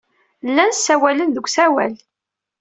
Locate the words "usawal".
1.47-1.93